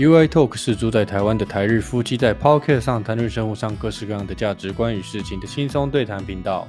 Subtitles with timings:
[0.00, 6.66] UI Talk 是住在台湾的台日夫妻在 Podcast 上谈论生活上各式各样的价值观与事情的轻松对談頻道。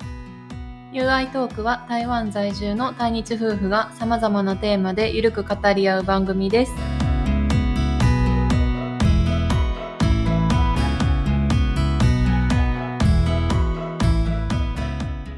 [0.91, 6.73] UI トークは台湾在住の対日夫婦が様々なテーマでゆるく語り合う番組です。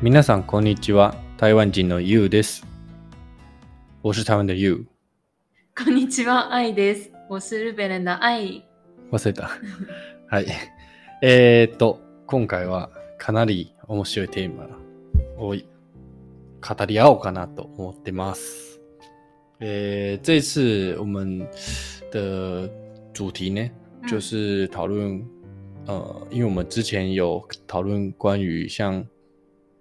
[0.01, 1.13] 皆さんこんにちは。
[1.37, 2.65] 台湾人の You です。
[4.01, 4.87] 我是台湾的 You。
[5.77, 7.12] こんにちは、愛です。
[7.29, 8.61] 我是日本人的愛。
[9.11, 9.49] 忘れた。
[10.29, 10.47] はい。
[11.21, 14.67] えー、っと、今回はかなり面白いテーマ
[15.37, 18.79] を語り合おうかなと思ってます。
[19.59, 21.47] 呃，这次我们
[22.11, 22.69] 的
[23.13, 23.69] 主题呢，
[24.01, 25.23] 嗯就是讨论，
[25.85, 29.05] 呃，因为我们之前有讨论关于像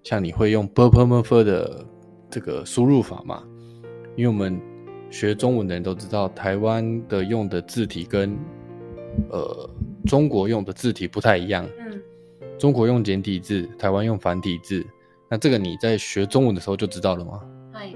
[0.05, 1.85] 像你会用 b u r p l e m u r 的
[2.31, 3.43] 这个输入法嘛，
[4.17, 4.61] 因为我们
[5.12, 8.38] 学中文的人都知道，台湾的用的字体跟
[9.30, 9.70] 呃
[10.06, 12.02] 中国用的字体不太一样，うん。
[12.60, 14.86] 中国用简体字，台湾用繁体字。
[15.30, 17.42] 那这个你在学中文的时候就知道了吗？
[17.72, 17.96] はい。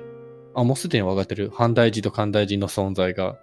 [0.53, 1.49] あ、もうすでに分かってる。
[1.51, 3.37] 反対字と簡体字の存在が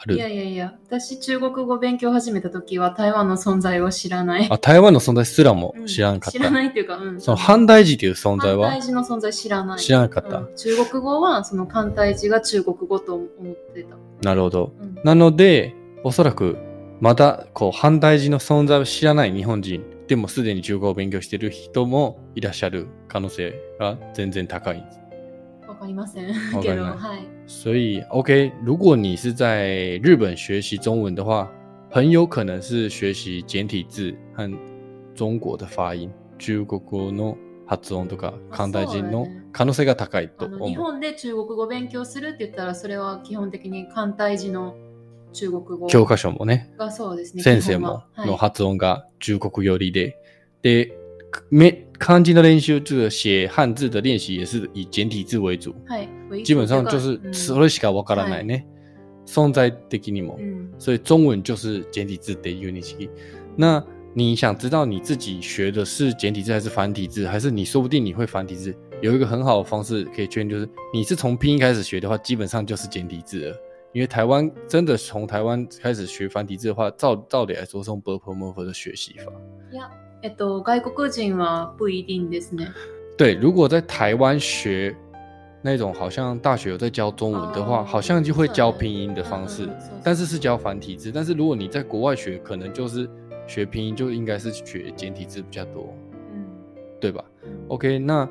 [0.00, 0.14] ある。
[0.14, 4.48] いやいやいや、私中国語勉強始めた時は台湾の存在を知らない。
[4.50, 6.38] あ、台湾の存在すらもうん知らんかった。
[6.38, 7.20] 知らないっていうか、うん。
[7.20, 9.78] その反対字という存在反は対字の存在知らない。
[9.78, 10.38] 知らなかった。
[10.38, 13.96] うん中国語はその簡体字が中国語と思ってた。
[14.22, 14.72] なるほど。
[14.80, 16.58] うんなので、おそらく
[17.00, 24.84] まだこう反対字の存在を知らない日本人でもすでに中国語を勉強している人もいらっしゃる可能性が全然高い。
[25.80, 26.26] わかりません
[26.62, 27.26] けど、はい。
[27.46, 31.48] 所以，OK，如果你是在日本学习中文的话，
[31.90, 34.46] 很有可能是学习简体字和
[35.14, 37.36] 中国的发音、中国語の
[37.66, 40.68] 発音とか簡体字の可能性が高いと思う。
[40.68, 44.74] 日本で中国語勉強するって言ったら、それは基本的に簡体字の
[45.32, 47.42] 中国語教科書もね、がそうですね。
[47.42, 50.18] 先生もの発音が中国寄りで、
[50.62, 50.94] で、
[51.50, 56.43] め漢字的練習，这个写汉字的练习也是以简体字为主，はい。
[56.43, 58.63] 基本上就是うんそれしかわからないね。
[59.25, 60.37] 存在的にも。
[60.37, 63.09] うん所以中文就是简体字的 Unity。
[63.55, 63.83] 那
[64.13, 68.75] 你想知道你自己学的是简体字还是繁体字，还是你说不定你会繁体字？
[69.01, 73.55] 有一个很好的方式可以确认，就是你是从拼音開始学的话，基本上就是简体字了。
[73.93, 79.31] 因为台湾真的从台湾开始学繁体字的话，照照理来说是用 b u r p l e m o r p h 的学习法。
[80.22, 82.68] えっと、外国人は不一定ですね。
[83.16, 84.94] 对，如果在台湾学
[85.62, 89.68] 那种好像大学有在教中文的话，哦好像就会教拼音的方式
[90.02, 91.12] 但是是教繁体字。
[91.12, 93.08] 但是如果你在国外学，可能就是
[93.46, 95.92] 学拼音，就应该是学简体字比较多，
[96.32, 97.24] うん对吧
[97.68, 98.28] ？OK，那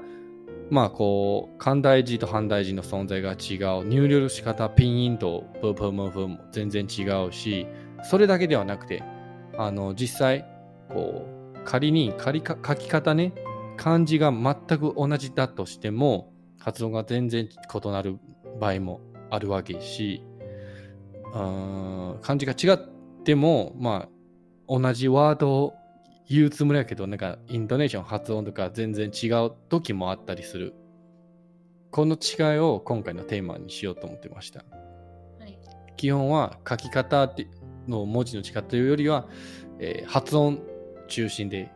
[0.72, 7.68] まあこう簡体字と反対字の存在が違う、入力の仕方、ピン音とプープームーフも全然違うし、
[8.04, 9.04] それだけではなくて、
[9.58, 10.46] あの実際
[10.88, 11.39] こう
[11.70, 13.32] 仮に仮か書き方ね、
[13.78, 18.18] 漢字が全く同じだとしても発音が全然異なる
[18.60, 20.24] 場合もあるわけし、
[21.32, 22.80] うーん漢字が違っ
[23.24, 24.10] てもまあ
[24.68, 25.74] 同じワードを
[26.28, 30.74] 言うつもりやけどなんかイントネーション発音とか全然違う時もあったりする
[31.92, 34.66] この違いを今回のテーマにしようと思ってました
[35.40, 35.60] はい。
[35.98, 37.48] 基本は書き方って
[37.88, 39.28] の文字の違いというよりは、
[39.78, 40.64] えー発音
[41.09, 41.69] 中心で、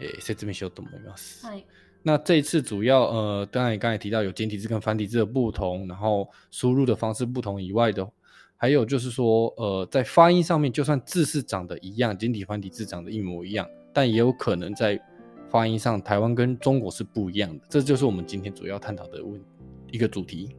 [0.00, 1.46] えー説明しようと思います。
[1.46, 1.66] はい。
[2.02, 8.10] 那这一次主要呃，当然你刚才提到有简体字跟繁体字的不同，然后输入的方式不同以外的，
[8.56, 14.98] 还有就是说呃，在发音上面，就算字是长得一样，简体繁体字长得一模一样，但也有可能在
[15.50, 17.64] 发音上，台湾跟中国是不一样的。
[17.68, 19.38] 这就是我们今天主要探讨的问
[19.90, 20.56] 一个主题。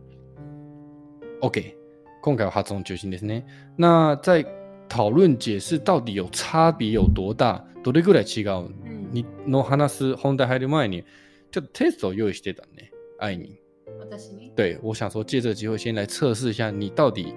[1.40, 1.76] OK，
[2.22, 3.44] 今回は発音中心ですね。
[3.76, 4.46] 那在
[4.90, 11.04] 讨論解释到底有差别有多大，どれぐらい違ううんにの話す本題入る前に、
[11.52, 12.92] ちょっとテストを用意してたね。
[13.20, 13.62] 愛に。
[14.00, 17.34] 私に对，我想说借这个机会先来测试一下你到底，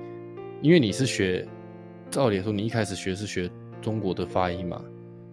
[0.62, 1.46] 因为你是学，
[2.10, 3.50] 照理来说你一开始学是学
[3.82, 4.82] 中国的发音嘛，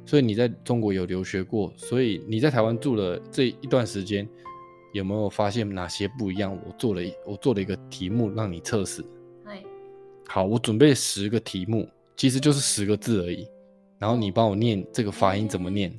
[0.06, 4.28] 所以你在中国有留学过，所以你在台湾住了这一段时间，
[4.94, 6.58] 有没有发现哪些不一样？
[6.66, 9.02] 我做了一我做了一个题目让你测试。
[9.46, 9.64] はい。
[10.28, 13.47] 好，我准备十个题目， 其实就是十个字而已，
[13.99, 15.93] 然后你帮我念这个发音怎么念，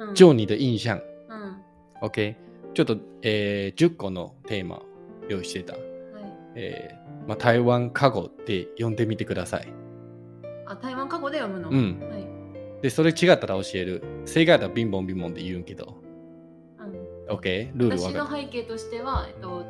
[0.00, 0.98] うん就你的印象。
[1.28, 1.56] うん。
[2.02, 2.34] OK？
[2.74, 4.82] ちょっと、えー、10個のテーマを
[5.28, 5.74] 用意してた。
[5.74, 5.82] はい。
[6.56, 9.72] えーまあ、台湾過去で読んでみてください。
[10.66, 11.70] あ、台湾過去で読むの？
[11.70, 12.82] うんはい。
[12.82, 14.02] で、それ違ったら教える。
[14.24, 16.02] 正解だビンボンビンボンで言うんけど。
[17.28, 17.70] うん OK?
[17.74, 19.64] ルール私の背景としては、えっと、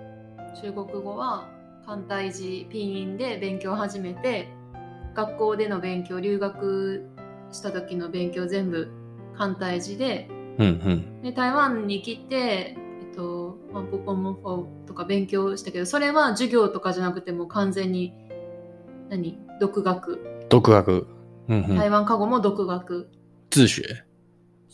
[0.60, 1.48] 中国語は
[1.86, 4.48] 簡体字ピンで勉強を始めて
[5.14, 7.06] 学校での勉強留学
[7.52, 8.88] した時の勉強全部
[9.36, 10.28] 簡体字で
[10.58, 11.22] うんうん。
[11.22, 12.76] で台湾に来て、え
[13.12, 18.12] っとまあ、ポポモフォとか勉強したけどそれは授業とかじゃなくてもう完全に
[19.08, 19.38] 何？
[19.60, 21.06] 独学独学。
[21.48, 21.76] うんうん。
[21.76, 23.08] 台湾過語も独学、
[23.54, 24.03] 自学。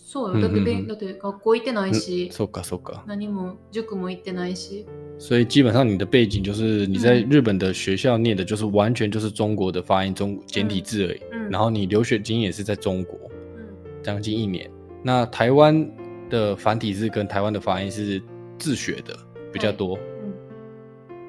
[0.10, 3.04] そうよだって,、うんうんうんだって学校行ってないし、そうかそうか。
[3.06, 4.86] 何も塾も行ってないし
[5.20, 11.22] 所以基本上你的背景就是你在嗯日本的学校念的，就是完全就是中国的发音中简体字而已。
[11.32, 13.18] うん然后你留学经验也是在中国，
[13.56, 14.70] うん将近一年。
[15.04, 15.90] 那台湾
[16.30, 18.22] 的繁体字跟台湾的发音是
[18.58, 19.16] 自学的
[19.52, 19.96] 比较多。
[19.96, 20.34] うん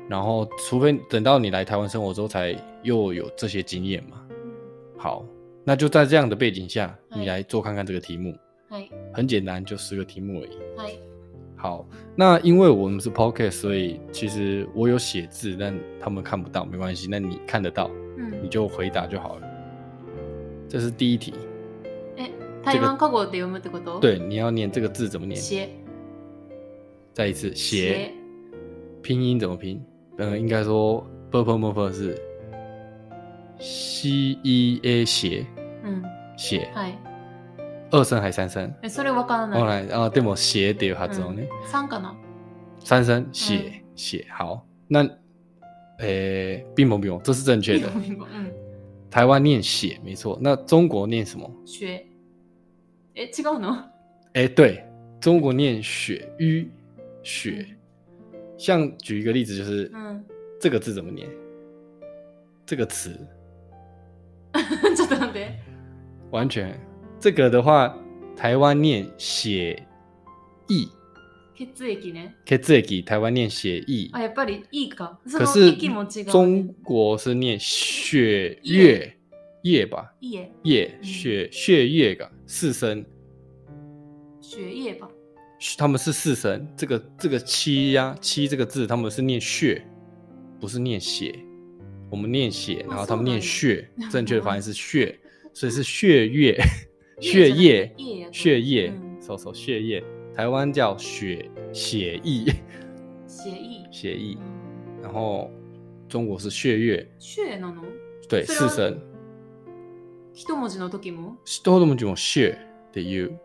[0.09, 4.23] 然后，除非等到你来台湾生活之后，才又有这些经验嘛。
[4.97, 5.27] 好，
[5.65, 8.39] 那就在这样的背景下，嗯你来做看看这个题目，はい
[9.13, 10.57] 很简单，就十个题目而已。
[10.77, 10.99] はい
[11.59, 17.09] 好，那因为我们是 podcast，所以其实我有写字，但他们看不到，没关系。
[17.11, 19.49] 那你看得到，うん你就回答就好了。
[20.69, 21.33] 这是第一题，
[22.17, 22.29] え
[22.63, 25.37] 台湾過語って読むってこと对，你要念这个字怎么念？
[25.37, 25.69] 写
[27.15, 28.13] 再一次，写
[29.03, 29.81] 拼音怎么拼？
[30.19, 32.15] 呃，应该说 b u r p l e m o r 是
[33.59, 35.47] c e a 写
[35.83, 36.03] うん
[36.37, 36.93] 写，はい
[37.91, 38.73] 二声还三声？
[38.83, 41.49] えそれわから后ない来啊，对我写っていう発音ね。
[41.73, 42.15] 3かな
[42.81, 45.09] 三声写写好，那
[45.99, 47.89] 诶，并不并不，这是正确的。
[47.89, 48.53] うん
[49.09, 51.51] 台湾念写没错，那中国念什么？
[51.65, 52.05] 学
[53.15, 53.77] え違うの
[54.35, 54.85] 哎，对，
[55.21, 56.69] 中国念雪淤
[57.23, 57.67] 雪。
[58.59, 60.25] 像举一个例子，就是うん
[60.61, 61.29] 这个字怎么念？
[62.67, 63.17] 这个词
[64.97, 65.53] ちょっと待って
[66.31, 66.75] 完全
[67.21, 67.97] 这个的话，
[68.37, 69.83] 台湾念血
[70.69, 70.89] 液
[71.55, 79.17] 血液ね血液，台湾念血液，あやっぱりいいかその可是息も違うね中国是念血月
[79.63, 80.13] 液吧？
[80.21, 83.05] いいえ液嗯血血液噶四声，
[84.41, 85.09] 血液吧
[85.79, 86.69] 他们是四声。
[86.77, 89.83] 这个这个七呀、七这个字，他们是念血，
[90.61, 91.35] 不是念血。
[92.11, 95.19] 我们念血，然后他们念血，正确的发音是血，
[95.55, 96.57] 所以是血液、
[97.22, 97.94] 血液、
[98.32, 100.04] 血液うん，搜搜血液。
[100.36, 102.54] 台湾叫血血液，
[103.28, 103.88] 血液。
[103.92, 104.38] 血液。
[104.38, 104.40] う。
[104.40, 105.50] ん然后
[106.10, 107.84] 中国是血月，血なの？
[108.28, 108.98] 对，四声。
[110.34, 111.38] 一文字の時も？
[111.46, 112.58] 一文字も血。
[112.90, 113.40] っていう。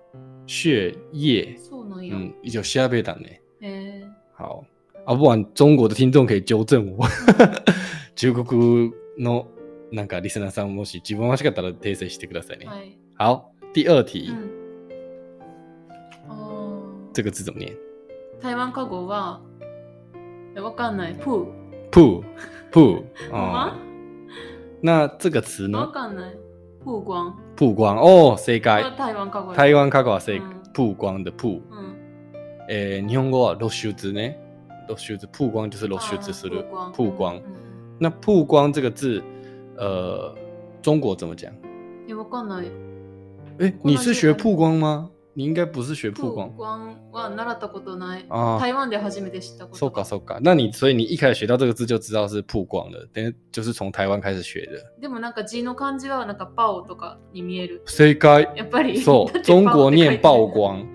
[0.46, 3.42] 血液，そうなんや、嗯，一応調べたね。
[3.60, 4.04] え。
[4.04, 4.64] ー好，
[5.04, 7.06] 啊，不然中国的听众可以纠正我。
[8.14, 9.46] 中国の
[9.92, 12.66] なんかリスナーさんもし自分間違ったら訂正してくださいね。
[12.66, 12.96] はい。
[13.18, 14.32] 好，第二题。
[16.30, 16.80] 哦。
[17.12, 17.76] 这个字怎么念？
[18.40, 19.38] 台湾国国话，
[20.54, 21.46] 哎，我讲呢，普
[21.92, 22.24] 普
[22.70, 23.70] 普哦。
[24.80, 25.78] 那这个词呢？
[25.78, 26.22] 我讲呢，
[26.82, 27.36] 曝光。
[27.54, 28.60] 曝光哦，世界。
[28.60, 29.52] 台湾国国。
[29.52, 30.40] 台湾国国是
[30.72, 31.60] 曝光的曝。
[31.70, 31.94] 嗯。
[32.68, 34.20] 诶、你，日本语露出字呢？
[34.88, 36.90] 露出字曝光就是露出字，是的、啊。
[36.94, 37.38] 曝光。
[37.98, 39.22] 那曝光这个字，
[39.76, 40.34] 呃，
[40.80, 41.52] 中国怎么讲？
[42.08, 42.62] 我讲呢。
[43.58, 45.10] 哎、光你是学曝光吗？
[45.34, 48.58] 你应该不是学曝曝光光は習ったことない啊。
[48.58, 54.82] 台湾で初めて知ったことそうかそうか，那你所以你一开始学到这个字就知道是曝光了，等于就是从台湾开始学的。
[55.00, 58.50] でもなんか字の漢字はなんかパオとかに見える正解。
[58.56, 60.86] やっぱりそう， て中国念曝光，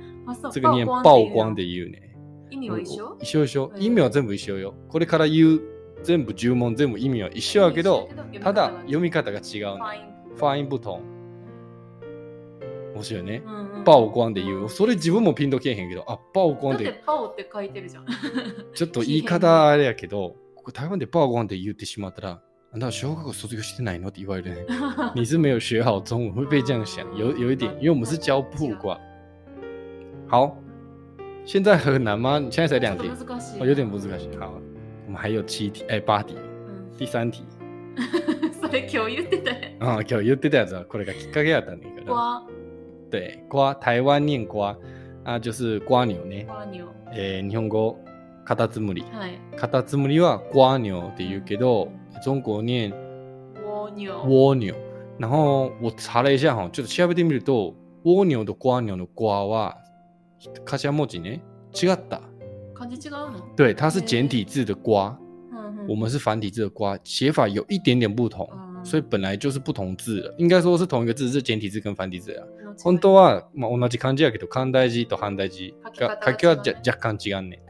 [0.51, 2.15] 这个念パ曝オ光って光的言うね。
[2.49, 3.17] 意味は一緒？
[3.19, 3.71] 一緒一緒。
[3.75, 4.73] うん意味は全部一緒よ。
[4.89, 5.61] これから言う
[6.03, 8.09] 全部10問全部意味は一緒やけど、
[8.41, 10.09] ただ読み方が違うね。
[10.35, 10.99] ファイン不同。
[12.93, 13.43] 面白いね。
[13.45, 14.69] うんうん曝光で言う。
[14.69, 18.05] それ自分もピンとけえへんけど、あ、曝だ光でってパオって書いてるじゃん
[18.75, 22.41] ちょっと言い方あれやけど、ここ台湾で曝光って言ってしまったら、
[22.73, 24.65] あなた小学校卒業してないのって言われるね。
[25.15, 28.95] 你是没有学好中文，会被这样想，有有一点，因为我们是教曝光。
[30.27, 30.55] 好，
[31.43, 32.37] 现在很难吗？
[32.37, 33.09] 你现在才两题，
[33.59, 34.37] 哦，有点不难しい。
[34.37, 34.53] 好，
[35.07, 37.41] 我们还有七题，哎，八题，うん第三題。
[38.61, 42.13] それ今日言ってたよあ今日言ってたやつはこれがきっかけやったんだけど。
[43.11, 44.75] 瓜对，瓜，台湾念瓜，
[45.25, 46.45] 啊，就是瓜牛ね。
[46.47, 46.85] 瓜牛。
[47.13, 47.97] えー日本語
[48.45, 49.03] カタツムリ。
[49.11, 49.39] はい。
[49.57, 51.91] カタツムリは瓜牛って言うけど、
[52.23, 52.93] 中国念
[53.63, 54.09] 蜗牛。
[54.25, 54.73] 蜗牛。
[55.19, 59.77] 然后我查了一下哈，ちょっと調べてみると、蜗牛と瓜牛の瓜は
[60.65, 61.43] 頭文字ね。
[61.73, 62.21] 違った。
[62.73, 63.55] 漢字違うの？
[63.55, 65.15] 对，它是简体字的瓜，
[65.87, 68.49] 我们是繁体字的瓜，写法有一点点不同，
[68.81, 70.33] うん所以本来就是不同字了。
[70.37, 72.45] 应该说是同一个字，是简体字跟繁体字啊。
[72.83, 77.61] 本当は、まあ、同じ漢字やけど、漢大字と反大字が書書きは若干違うね。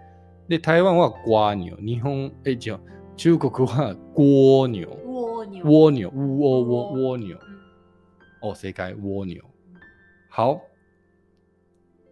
[0.47, 2.79] で、台湾は瓜牛、日本、え、違う、
[3.17, 4.85] 中国は蜗牛。
[5.05, 5.63] 蜗蜗牛。
[5.63, 7.35] 蜗牛，乌窝蜗蜗牛。
[7.35, 7.59] 嗯
[8.41, 9.41] 哦，谁该蜗牛？
[10.29, 10.61] 好，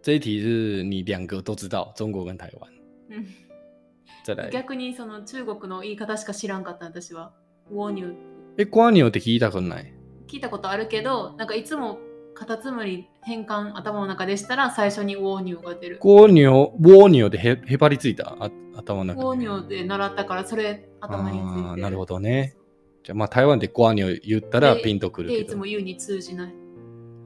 [0.02, 2.70] 这一题是你两个都知道，中国跟台湾。
[3.10, 3.26] うん
[4.24, 7.32] 再来，逆にその中国の言い方しか知らんかった私は。
[7.70, 8.14] 蜗牛。
[8.58, 9.92] え、蜗牛って聞いたことない？
[10.28, 11.98] 聞いたことあるけど、なんかいつも
[12.34, 15.98] カタツムリ変換頭の中でしたら最初に蜗牛が出る。
[16.00, 16.46] 蜗牛、
[16.80, 18.36] 蜗牛でへへばりついた？
[18.40, 19.46] あ頭の中蜗に。
[19.48, 21.82] 牛で習ったからそれ頭についてる。
[21.82, 22.56] なるほどね。
[23.02, 25.64] じゃあまあ台湾で蜗牛言ったらでピンとくるけどでいつも。
[25.64, 26.54] 言うに通じない。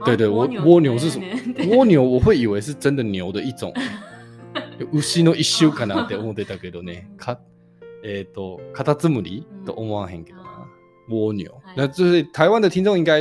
[0.05, 3.73] 对对あ蜗牛是什么ね蜗牛我会以为是真的牛的一种，
[4.93, 7.09] 牛の一種かなって思ってたけどね。
[7.17, 7.41] か
[8.03, 10.44] えっ、と、カタツムリと思わへんけどな。
[11.09, 13.21] 蜗牛はい，那就是台湾的听众应该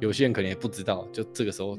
[0.00, 1.76] 有些人可能也不知道，就这个时候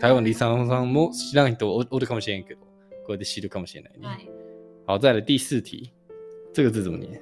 [0.00, 2.60] 台湾リスナーさんも知らん人おおるかもしれんけど、
[3.04, 4.28] これで知るかもしれない。
[4.86, 5.90] 好，再来第四题，
[6.52, 7.20] 这个字怎么念？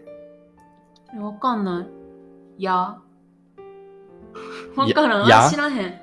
[1.20, 1.86] わかんな
[2.58, 2.62] い。
[2.64, 2.98] や。
[4.76, 5.28] わからん。
[5.28, 6.00] やあ知らへん。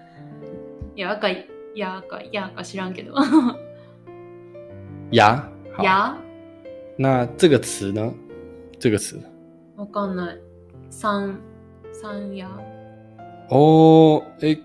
[0.96, 1.30] やか、
[1.76, 3.14] やか、やか知らんけど。
[5.12, 5.50] 牙。
[5.76, 6.18] 好，や
[6.98, 8.14] 那这个词呢？
[8.80, 9.20] 这个词
[9.78, 10.40] わかんない。
[10.94, 11.40] 三、
[11.92, 12.48] 三や。
[13.50, 14.64] 哦，诶，わ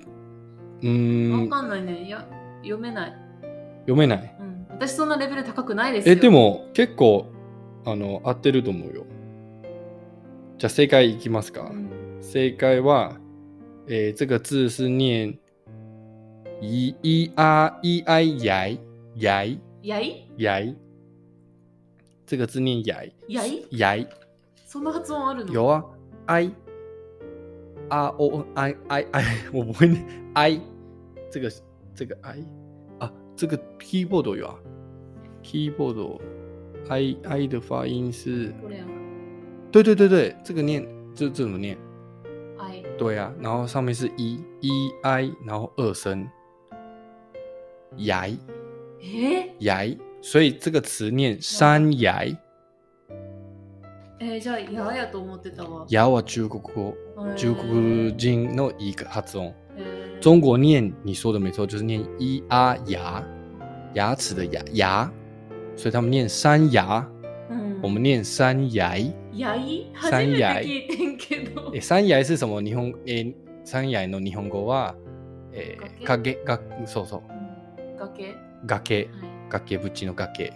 [0.82, 2.08] 嗯，かんないね。
[2.08, 2.24] や、
[2.62, 3.12] 読めない。
[3.80, 4.36] 読めない？
[4.38, 4.66] うん。
[4.68, 6.12] 私そんなレベル高くないですよ。
[6.14, 7.26] え、でも結構
[7.84, 9.06] あの合ってると思うよ。
[10.58, 11.62] じゃあ正解いきますか。
[11.62, 11.88] うん、
[12.20, 13.16] 正解は、
[13.88, 15.38] 诶，这个字是念
[16.60, 18.68] 一一啊一 i 牙
[19.16, 19.44] 牙
[19.82, 20.26] やい？
[20.36, 20.74] 牙，
[22.26, 23.66] 这个字念牙やい？
[23.70, 24.06] 牙。
[24.66, 25.52] そんな発音あるの？
[25.52, 25.84] 有啊
[26.27, 26.51] ，i
[27.89, 30.59] r o n i i i， 我不会念 i，
[31.31, 31.51] 这个
[31.95, 32.43] 这个 i
[32.99, 34.55] 啊，这个 keyboard 有啊，
[35.43, 36.19] keyboard
[36.89, 38.87] i i 的发音是，これやん。
[39.71, 41.77] 对对对对，这个念这这怎么念？
[42.57, 42.83] あい。
[42.97, 46.27] 对啊，然后上面是一一 i，然后二声，
[47.97, 48.27] 牙
[49.01, 52.23] え牙，所以这个词念山牙。
[54.20, 55.86] えーじゃあ、ややと思ってたわ。
[55.88, 56.94] 牙は中国語，
[57.36, 59.54] 中国人の一个発音。
[59.76, 60.20] えー。
[60.20, 63.22] 中国念你说的没错，就是念一啊牙，
[63.94, 65.10] 牙齿的牙牙，
[65.76, 67.06] 所以他们念山牙，
[67.48, 67.80] うん。
[67.82, 68.96] 我们念山牙。
[69.32, 69.86] やい。
[69.94, 70.64] 初山めてやい。
[70.64, 71.70] 聞いてんけど。
[71.72, 72.60] 诶，山牙是什么？
[72.60, 73.32] 日本诶，
[73.64, 74.96] 山牙の日本語は
[75.52, 76.38] 诶，崖？
[76.44, 77.22] 崖がそうそう。
[77.28, 77.96] うん。
[77.96, 78.34] 崖？
[78.66, 78.96] 崖。
[78.96, 79.08] はい。
[79.50, 80.52] 崖縁の崖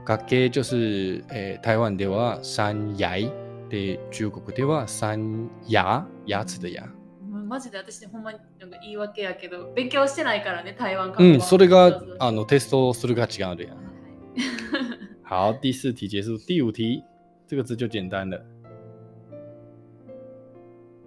[0.00, 3.30] うん崖就是诶台湾では山牙
[3.68, 6.88] で中国では山牙牙齿的牙。
[7.30, 13.74] まマジで私ほんまになんか言い訳やけど勉強してないからね台湾語嗯，それがあのテストするが違う的呀。
[15.22, 15.52] はい。
[15.52, 17.04] 好，第四题结束，第五题。
[17.46, 18.40] 这个字就简单了。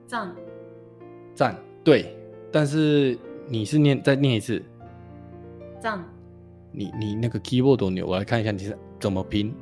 [0.07, 0.35] 赞。
[1.35, 2.15] 赞，对，
[2.51, 4.61] 但是你是念再念一次，
[5.79, 6.03] 赞
[6.72, 9.52] 你你那个 keyboard 钮，我来看一下你是怎么拼，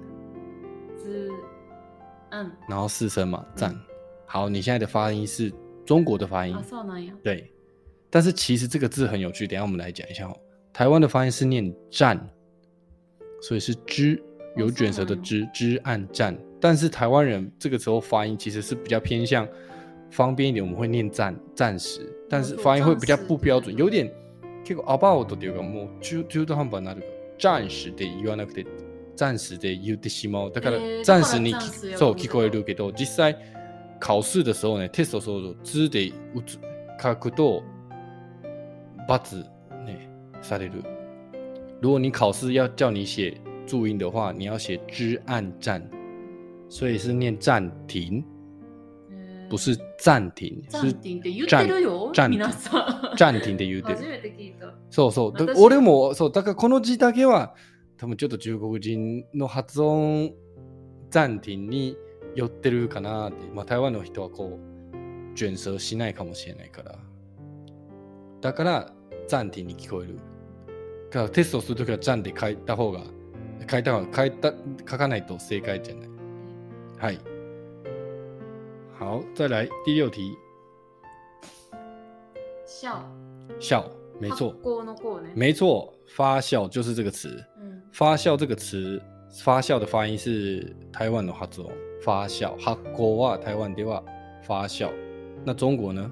[0.99, 1.31] ず
[2.31, 3.75] うん然后四声嘛，赞。
[4.27, 5.53] 好，你现在的发音是
[5.85, 7.53] 中国的发音あ、そうなんや对，
[8.11, 10.37] 但是其实这个字很有趣，等一下我们来讲一下哦。
[10.73, 12.19] 台湾的发音是念战，
[13.41, 14.21] 所以是之
[14.57, 19.47] 有卷舌的之之按战，但是台湾人这个时候发音其实是比较偏向
[20.11, 24.13] 方便一点，我们会念战暂时，但是发音会比较不标准，有点
[24.64, 27.04] 結構アバウトっていうかもう中中途半端になる。
[27.40, 28.66] 暫時で言わなくて
[29.18, 30.52] 暫時で言ってしまう。
[30.52, 33.38] だからえー暫時にだから暫時やそう聞こえるけど、実際
[34.00, 36.60] 考試的时候呢，テストの时候字で打つ
[37.02, 37.64] 書くと
[39.08, 39.38] 罰
[39.86, 40.10] ね
[40.42, 40.84] される。
[41.82, 45.82] 如果你考试要叫你写注音的话，你要写知按站，
[46.70, 48.31] 所以是念暂停，えー
[49.52, 53.96] 不是暂停，ザ是ンティンって言ってるよザン皆さん暂停で言うてる。
[53.98, 55.34] 初めて聞いたそうそう。
[55.58, 57.54] 俺もそうだからこの字だけは
[57.98, 60.32] 多分ちょっと中国人の発音
[61.10, 61.98] 暫停に
[62.34, 63.46] 寄ってるかなって。
[63.54, 66.98] まあ台湾の人はこう卷舌しないかもしれないから。
[68.40, 68.94] だから
[69.28, 70.16] 暫停に聞こえる。
[71.10, 73.02] だからテストをするときは暫停書いた方が
[73.70, 74.54] 書いた方が書いた
[74.90, 76.10] 書かないと正解じゃない。
[76.98, 77.20] はい。
[79.01, 80.37] 好，再来第六题，
[82.67, 83.01] シャ
[83.61, 83.85] 笑，
[84.21, 84.63] 没错発。
[84.63, 87.29] 酵の酵ね没错，发酵就是这个词。
[87.59, 89.01] うん发酵这个词，
[89.43, 91.71] 发酵的发音是台湾的発音。
[92.03, 94.03] 发酵，発酵は台湾では
[94.43, 94.91] 发酵。
[95.45, 96.11] 那中国呢？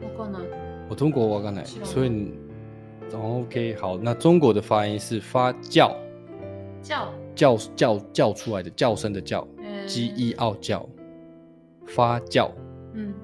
[0.00, 0.42] わかんない
[0.88, 2.32] 我中国我刚才，知道所以你
[3.12, 5.96] 哦 OK 好，那中国的发音是发酵，
[6.82, 10.88] じゃあ叫叫叫出来的叫声的叫，えー鸡一傲叫，
[11.90, 12.52] 发酵。
[12.94, 13.14] うん。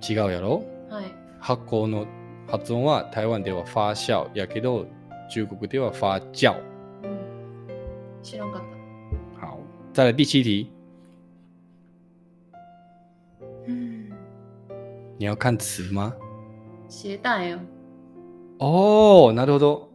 [0.00, 1.04] 違うやろはい。
[1.40, 2.06] 発酵の
[2.46, 4.86] 発音は台湾では发酵やけど、
[5.30, 6.58] 中国では发酵。
[7.02, 8.22] うん。
[8.22, 9.46] 知らんかった。
[9.46, 9.58] 好，
[9.92, 10.70] 再来第七题，
[13.66, 14.12] うん。
[15.18, 16.14] 你要看词吗？
[16.88, 17.58] 携带よ。
[18.58, 19.88] 哦，なるほど，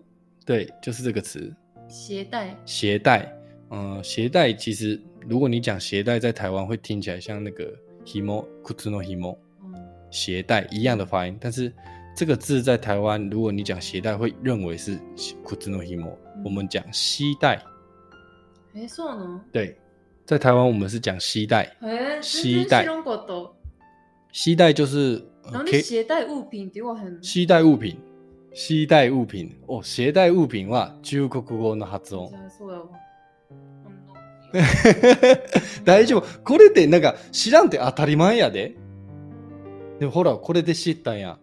[0.46, 1.54] 对，就是这个词，
[1.90, 2.56] 携带。
[2.66, 3.34] 携带。
[3.72, 7.74] 嗯，携带其实 如果你讲携带，在台湾会听起来像那个
[8.06, 9.76] himo 裤子の himo うん。
[10.12, 11.74] 携带一样的发音，但是
[12.16, 15.00] 这个字在台湾，如果你讲携带，会认为是
[15.44, 16.16] 裤子の himo。
[16.44, 17.60] 我们讲携带，
[18.76, 19.78] え、そうなの对，
[20.26, 23.52] 在台湾我们是讲携带，え、携带全然知らんかった。
[24.32, 27.98] 携带就是、呃なん可以で携带物品って言わへんの携带物品。
[28.54, 29.56] 携带物品。
[29.68, 32.36] お、携带物品は中国語の発音じ。
[32.36, 32.86] ゃあそうやわ。
[35.85, 36.27] 大丈夫。
[36.45, 38.75] これってなんか知らんって当たり前やで。
[39.99, 41.39] でもほら、これで知ったんや。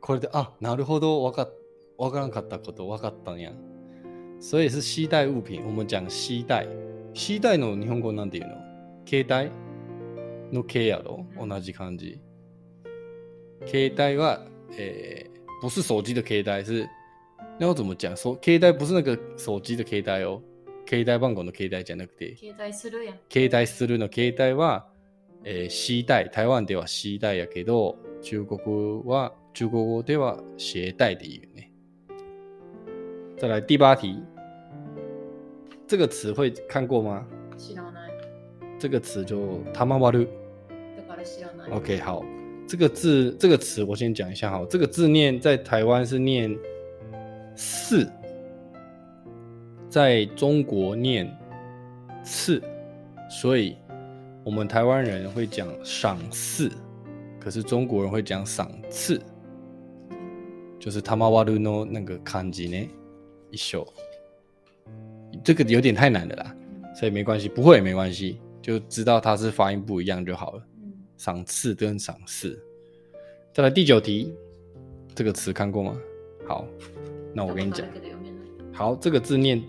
[0.00, 1.48] これで、あ、なるほど、わか、
[1.96, 3.52] わからんかったことわかったんや。
[4.40, 5.64] 所以是携带物品。
[5.64, 6.66] 我们讲携带。
[7.14, 8.58] 携带の日本語なんて言うの？
[9.06, 9.50] 携帯？
[10.52, 11.24] の携やろ？
[11.38, 12.20] 同じ感じ。
[13.66, 14.46] 携帯は、
[14.76, 16.86] えー、不是手機的携帯，是
[17.58, 18.14] 那要怎么讲？
[18.14, 20.42] 手携帯不是那个手機的携帯哦，
[20.88, 22.36] 携帯番号の携帯じゃなくて。
[22.36, 23.18] 携帯するやん。
[23.30, 24.86] 携帯するの携帯は、
[25.44, 31.70] えー、携帯台湾では携帯やけど中国は中国語では携带で言うね
[33.38, 34.22] 再来第八题
[35.86, 37.26] 这个词汇看过吗？
[37.58, 38.10] 知らない。
[38.78, 40.28] 这个词就他妈割る
[40.96, 41.70] だから知らない。
[41.70, 42.24] OK 好
[42.66, 46.56] 这个字这个词我先讲一下哈这个字念在台湾是念
[47.54, 48.10] 四
[49.93, 51.29] 在中国念
[52.23, 52.61] 次
[53.29, 53.75] 所以
[54.43, 56.71] 我们台湾人会讲赏赐，
[57.39, 59.21] 可是中国人会讲赏赐，
[60.79, 62.89] 就是他妈哇鲁诺那个漢字呢，
[63.51, 63.85] 一緒。
[65.43, 66.55] 这个有点太难了啦，
[66.95, 70.63] 所以没关系，不会也没关系，就知道它是发音不一样就好了。
[70.81, 70.93] うん。
[71.17, 72.59] 赏赐跟赏赐。
[73.53, 74.33] 再来第九题，
[75.13, 75.95] 这个词看过吗？
[76.47, 76.65] 好，
[77.33, 77.91] 那我跟你讲だ。
[77.91, 78.41] けど読めな
[78.73, 79.61] い好，这个字念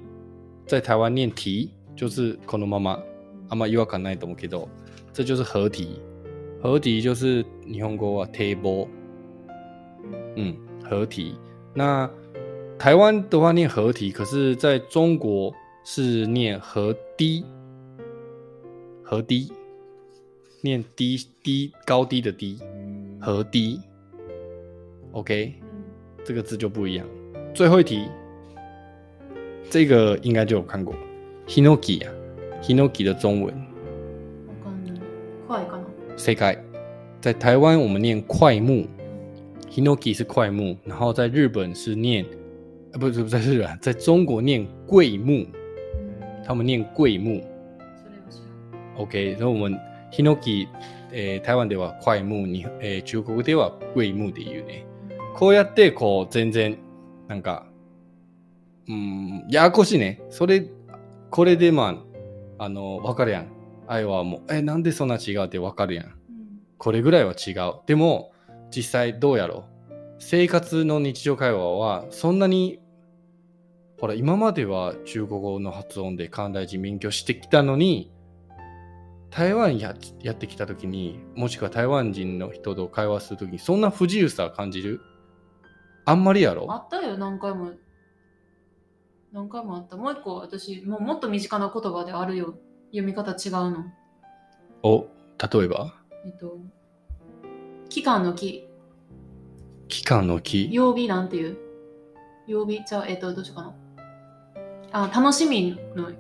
[0.66, 3.02] 在台湾念题，就是このまま。
[3.52, 4.68] あんま違和感ないと思うけど、
[5.12, 6.00] 这就是合体。
[6.62, 8.86] 合体就是日本語は堤防，
[10.36, 11.34] 嗯，合体。
[11.74, 12.08] 那
[12.78, 17.44] 台湾的话念合体，可是在中国是念合低，
[19.02, 19.50] 合低，
[20.62, 23.80] 念低低高低的低，うん合低。
[25.10, 27.04] OK，うん这个字就不一样。
[27.52, 28.06] 最后一题，
[29.70, 30.94] 这个应该就有看过，
[31.46, 32.12] hinoki 啊，
[32.62, 33.52] hinoki 的中文，わ
[34.64, 35.00] かんない。
[35.46, 35.84] 怖いかな。
[36.16, 36.58] 谁改？
[37.20, 38.86] 在台湾我们念快木，
[39.70, 42.24] hinoki 是快木，然后在日本是念，
[42.92, 47.42] 呃，不是不是在日本，在中国念桂木，うん他们念桂木。
[47.96, 49.06] それは知らん。
[49.06, 49.78] OK，所以我们
[50.10, 50.66] hinoki，
[51.12, 54.84] えー台湾では快木に、えー中国では桂木で言うね。
[55.36, 56.76] こうやってこう全然
[57.28, 57.66] なんか、
[58.87, 60.21] うん、ややこしいね。
[60.29, 60.67] それ、
[61.31, 62.03] これでま
[62.57, 63.47] あ、あの、わかるやん。
[63.87, 66.05] 愛はもう、え、なんでそんな違うってわかるやん。
[66.05, 66.11] うん
[66.77, 67.79] これぐらいは違う。
[67.87, 68.33] でも、
[68.69, 69.93] 実際どうやろう。
[70.19, 72.79] 生活の日常会話は、そんなに、
[73.99, 78.11] ほら、今までは中国語の発音で関大人勉強してきたのに、
[79.31, 84.99] 台湾ややってきた時に、もしくは台湾人の人と会話する時に、そんな不自由さ感じる？
[86.03, 86.67] あんまりやろ？
[86.69, 87.71] あったよ、何回も。
[89.35, 89.97] 何回もあった。
[89.97, 92.55] もう一個、私、もうもっと身近な言葉であるよ。
[92.91, 93.83] 読み方違うの。
[94.81, 95.07] お、
[95.57, 95.93] 例えば？
[96.25, 96.57] えっと、
[97.89, 98.69] 期間の期、
[99.89, 101.57] 期間の期曜日なんていう？
[102.47, 103.75] 曜日、じゃあ、えっと、どっちかな。
[104.93, 106.13] あ、楽しみの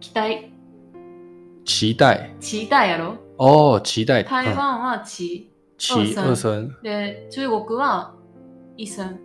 [0.00, 0.52] 期待、
[1.64, 2.34] 期待。
[2.40, 3.16] 期待やろ？
[3.38, 4.22] 哦，期待。
[4.22, 6.68] 台嗯湾は期、期二二声。
[6.82, 8.14] で、中国は
[8.76, 9.18] 一声、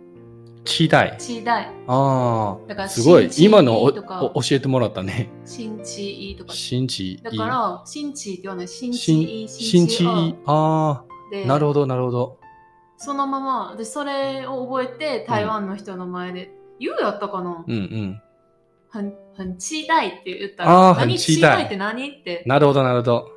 [0.70, 1.16] 期待。
[1.18, 3.28] 期待、あだからあ、すごい。
[3.38, 3.92] 今のお
[4.40, 5.28] 教えてもらったね。
[5.44, 6.54] 新地とか。
[6.54, 10.06] 新地だから、新地って言わない、新地新い、新地地
[10.46, 12.38] あであ、なるほど、なるほど。
[12.96, 17.64] そのまま、で、それを覚えて台湾の人の前で、言うやったかな？
[17.66, 18.22] うんうん。
[18.90, 20.94] 很、很期待って言ったら、何？
[20.94, 22.08] 很期待期待って何？
[22.10, 23.28] ってなるほど、なるほど。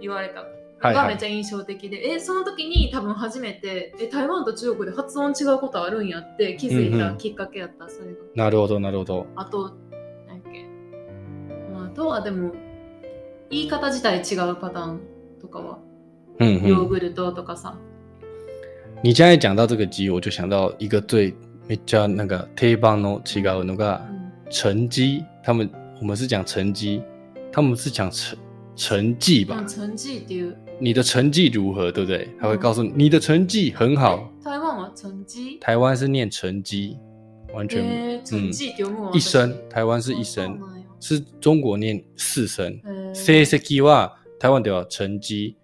[0.00, 0.44] 言われた。
[0.82, 8.18] はいはいがめっちゃ印象的で、え、その時に多分初めて、え、台湾と中国で発音違うことあるんやって気づいうんうんたきっかけやった、それが。
[8.34, 9.26] なるほど、なるほど。
[9.36, 9.76] あと、
[10.26, 10.66] 何やっけ。
[11.72, 12.52] まあ、あとはでも、
[13.48, 15.00] 言い方自体違うパターン
[15.40, 15.78] とかは、
[16.40, 16.68] 嗯嗯。
[16.68, 17.76] ヨーグルトとかさ。
[19.04, 21.34] 你现在讲到这个鸡，我就想到一个最
[21.68, 25.24] めっちゃなんか定番の違うのがうん成绩。
[25.44, 27.02] 他们我们是讲成绩，
[27.52, 28.36] 他们是讲成
[28.76, 29.58] 成绩吧？
[29.58, 30.56] うん、成績っていう。
[30.79, 32.29] 你的成绩如何，对不对？
[32.39, 34.31] 他会告诉你你的成绩很好。
[34.41, 36.97] え台湾は成績台湾是念成绩，
[37.53, 39.11] 完全、えー、成績って読むわ。
[39.13, 39.69] 一声私。
[39.69, 42.81] 台湾是一あそう声，なんや是中国念四声。
[42.83, 45.55] へー成績は台湾では成績，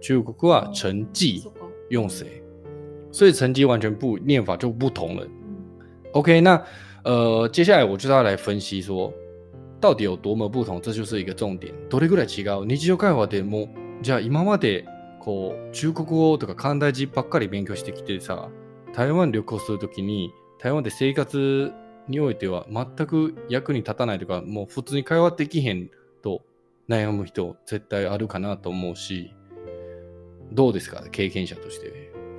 [0.00, 2.26] 中国は成績そっか用谁？
[3.12, 5.24] 所以成绩完全不念法就不同了。
[5.24, 5.32] うん
[6.12, 6.62] OK，那
[7.04, 9.12] 呃，接下来我就要来分析说，
[9.80, 11.72] 到底有多么不同，这就是一个重点。
[11.90, 12.64] どれぐらい違う？
[12.64, 13.68] 日常会話でも
[14.01, 14.85] じゃあ今まで
[15.19, 18.49] こう中国語とか漢大字ばっかり勉強してきてさ、
[18.93, 21.71] 台湾旅行するときに台湾で生活
[22.07, 25.89] においては全く役に立たないとか、もう普通に会話できへん
[26.21, 26.43] と
[26.87, 29.33] 悩む人絶対あるかなと思うし、
[30.51, 31.03] どうですか？
[31.11, 31.91] 経験者として，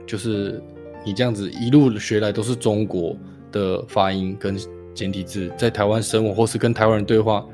[0.07, 0.63] 就是
[1.05, 3.17] 你这样子一路学来都是中国。
[3.51, 4.55] 的发音跟
[4.95, 7.47] 简体字，在台湾生活或是跟台湾人对话，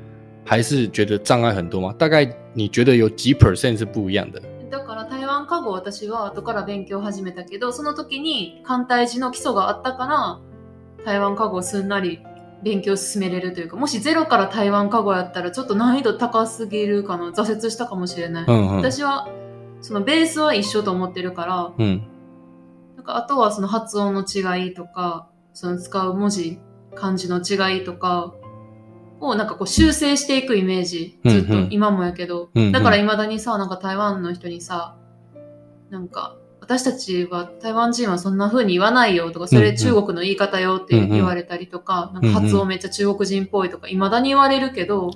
[0.45, 1.95] 还是觉得障碍很多吗？
[1.99, 4.41] 大概你觉得有几 percent 是不一样的？
[4.71, 10.41] だから台湾過語私は後から勉強を始めたけどその時に簡体字の基礎があったから
[11.05, 12.21] 台湾過語をすんなり
[12.63, 19.29] 勉強を進めれるというかもしゼロから台湾過語やったらちょっと難易度高すぎるかな挫折したかもしれない、嗯嗯私は
[19.81, 22.03] そのベースは一緒と思ってるから嗯
[22.97, 26.59] なんかあとはその発音の違いとかその使う文字
[26.95, 28.35] 漢字の違いとか
[29.29, 31.59] をなんかこう修正していくイメージずっとうん。
[31.65, 34.97] うん今もやけど、嗯，だから未だにさ、なんか台湾の人にさ、
[35.91, 45.11] なんか、私たちは、台湾人はそんな風に言わないよとか、それ中国の言い方よって言われたりとか、なんか発音めっちゃ中国人っぽいとか、未だに言われるけど、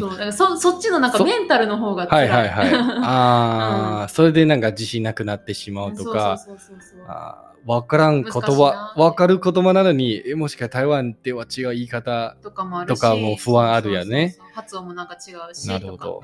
[0.00, 2.48] そう、だからそそっちのなんかそメンタルの方がはい辛い。
[2.48, 2.84] はいはい。
[3.04, 7.06] ああ、それでなんか自信なくなってしまうとか、そうそうそうそうそう。
[7.06, 13.00] あーわからん言葉な、わかる言葉なのに、えもしか台湾では違う言い方、とかもあるし。
[13.00, 15.68] とかも不安あるよねそうそうそう発音もなんか違うし。
[15.68, 16.22] なるほど。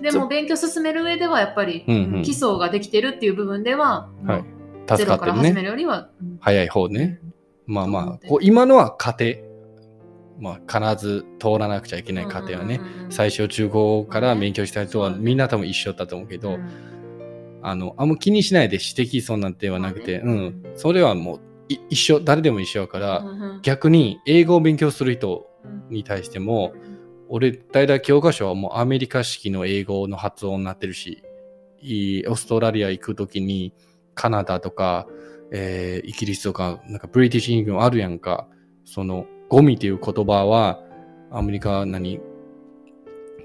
[0.00, 4.44] でも勉強進める上ではやっぱり、うんうん基礎ができてるっていう部分では、はい。
[4.96, 5.62] ゼロから始めね。
[5.62, 6.38] るよりは、うん。
[6.40, 7.20] 早い方ね。
[7.66, 9.46] まあまあ、今のは家庭。
[10.38, 12.76] まあ必ず通らなくちゃいけない家庭はね。
[12.76, 17.60] うんうんうんうん最初中高から勉強した人はみんな多分一緒だと思うけど、うん。
[17.62, 20.62] あの、あんま気にしないで指摘そうなんてはなくて、うん。
[20.74, 23.60] それはもうい一緒、誰でも一緒だから、うんうん。
[23.62, 26.72] 逆に英語を勉強する人うんに対しても、
[27.28, 31.22] 俺、大体教科書はもうアメリカ式の英語の発音になってるし、
[32.28, 33.72] オーストラリア行くときに
[34.14, 35.06] カナダとか、
[35.52, 38.48] えーイギリスとか、なんかブリティッシュイングあるやんか。
[38.84, 40.80] その、ゴミっていう言葉は、
[41.30, 42.20] アメリカ何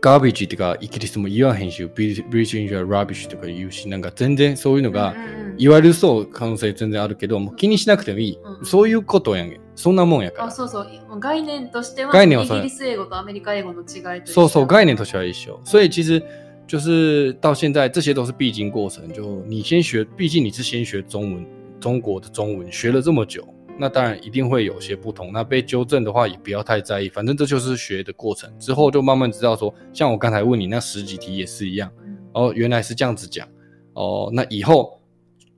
[0.01, 5.15] garbage ってか、イギリスも言わへんし、ブリッシュイングは rubbish とか言うし、なんか全然そういうのが、
[5.57, 8.39] 言われそう可能性全然あるけど、もう気にしなくてもいい。
[8.43, 9.59] うんそういうことやんけ。
[9.75, 10.45] そんなもんやから。
[10.47, 15.59] あそうそう概念としては概念はイギリス英語とアメリカ英語の違いとそうそう，概念と都需要一修。
[15.63, 16.21] 所以其实
[16.67, 19.07] 就是到现在，这些都是必经过程。
[19.11, 21.45] 就你先学，毕竟你是先学中文，
[21.79, 23.47] 中国的中文学了这么久，
[23.80, 25.32] 那当然一定会有些不同。
[25.32, 28.50] 那被纠正的话，也不要太在意，反正这就是学的过程。
[28.58, 31.90] 之后就慢慢知道说，像我刚才问你那十几题也是一样。
[32.32, 33.46] 哦，原来是这样子讲。
[33.94, 35.00] 哦，那以后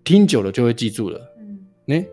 [0.04, 1.20] 听久了就会记住了。
[1.38, 2.08] うんね。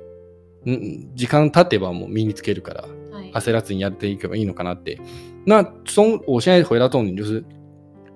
[0.65, 2.81] うん、時間経てばもう身につけるから。
[2.81, 4.97] はい焦らずにやっていけばいいのかなって。
[5.45, 7.43] 那中，我现在回到重点，就是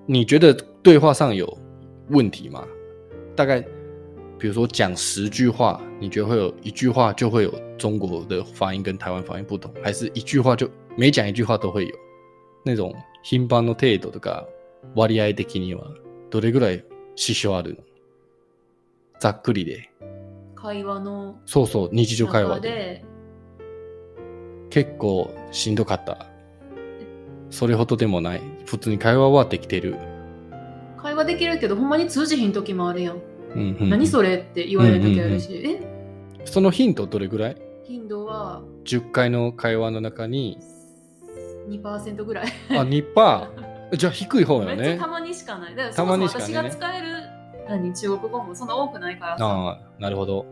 [0.06, 1.58] 你觉得对话上有
[2.08, 2.64] 问题吗？
[3.36, 3.62] 大概，
[4.37, 11.95] 比如说讲十句话，你觉得会有一句话就会有中国的发音跟台湾发音不同，还是一句话就每讲一句话都会有？
[12.63, 12.93] 那种
[13.23, 14.45] 頻繁の程度とか
[14.95, 15.83] 割合的には
[16.29, 16.83] どれぐらい
[17.15, 17.83] 支障あるの？
[19.19, 19.89] ざっくりで。
[20.55, 23.05] 会話のそうそう、日常会話で。
[24.69, 26.27] 結構しんどかった。
[27.49, 28.41] それほどでもない。
[28.65, 29.95] 普通に会話はできてる。
[30.97, 33.21] 会話できるけどほんまに通じひん時もあるやん、
[33.55, 35.79] うんうん何それって言われる時あるし、え
[36.45, 40.59] そのヒントどれぐらい頻度は ?10 回の会話の中に、
[41.69, 42.45] 2%ぐらい。
[42.69, 43.97] あ、2%パー？
[43.97, 44.75] じゃあ低い方よね。
[44.75, 45.07] めっちゃた。
[45.07, 45.75] まにしかない。
[45.75, 47.07] だからそもそも私が使える
[47.69, 50.45] 何中国語もそんな多くないからなるほど。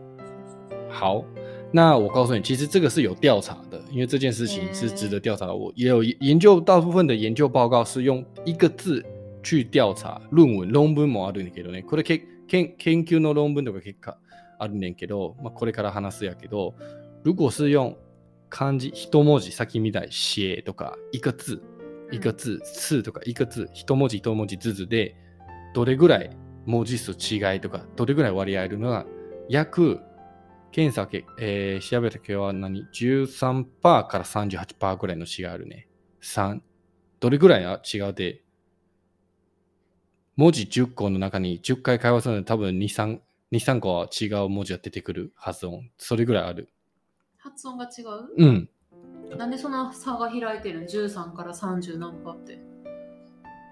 [0.90, 1.24] 好，
[1.72, 5.54] 那我告诉你，其实这个是有调查的，因为这件事情是值得调查的。
[5.54, 9.04] 我也有研究，大部分的研究报告是用一个字
[9.44, 11.84] 去调查論文、論文もあるんだけどね。
[11.84, 14.18] これけ研研究の論文とか結果
[14.58, 16.74] あるねんけど、まあ、これから話すやけど、
[17.22, 17.96] 如果是用
[18.50, 21.60] 漢字一文字、さっきみたい写とか一个字、
[22.12, 25.16] 一个字、字とか一个字、一文字一文字ずつで、
[25.74, 26.30] どれぐらい
[26.64, 29.06] 文字数違いとか、どれぐらい割合あるのが、
[29.48, 30.00] 約、
[30.70, 35.88] 検査け、えー調べた結果は何 ?13% から38%ぐらいの違いあるね。
[36.22, 36.60] 3、
[37.20, 38.43] どれぐらいは違うで、
[40.36, 43.18] 文字10個の中に10回会話するので多分2、3、
[43.52, 45.90] 2、3個は違う文字が出てくる発音。
[45.96, 46.68] それぐらいある。
[47.38, 48.68] 発音が違う、うん。
[49.38, 52.58] なんでその差が開いてるの ?13 から30何パーって。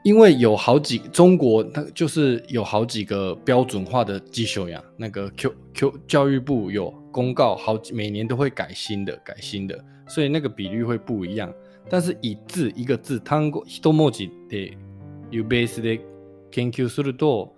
[0.05, 4.83] 因为有好几中国，它就是有好几个标准化的技修呀。
[4.96, 11.53] 那个 Q Q 教育部有公告，好几每年都会改新的，改新的，所以那个比率会不一样。
[11.88, 14.77] 但是以字一个字単語一文字で
[15.31, 16.01] いうベースで
[16.52, 17.56] 研究すると、